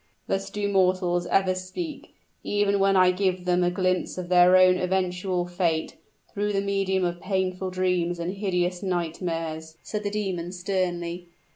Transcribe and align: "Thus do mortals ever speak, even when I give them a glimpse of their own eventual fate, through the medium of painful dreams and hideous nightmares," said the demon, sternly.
"Thus 0.25 0.49
do 0.49 0.67
mortals 0.67 1.27
ever 1.27 1.53
speak, 1.53 2.15
even 2.43 2.79
when 2.79 2.97
I 2.97 3.11
give 3.11 3.45
them 3.45 3.63
a 3.63 3.69
glimpse 3.69 4.17
of 4.17 4.29
their 4.29 4.57
own 4.57 4.79
eventual 4.79 5.45
fate, 5.45 5.95
through 6.33 6.53
the 6.53 6.61
medium 6.61 7.05
of 7.05 7.21
painful 7.21 7.69
dreams 7.69 8.17
and 8.17 8.33
hideous 8.33 8.81
nightmares," 8.81 9.77
said 9.83 10.01
the 10.01 10.09
demon, 10.09 10.53
sternly. 10.53 11.27